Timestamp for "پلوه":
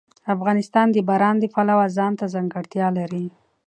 1.53-1.85